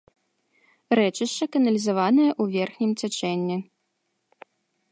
[0.99, 3.57] Рэчышча каналізаванае ў верхнім цячэнні.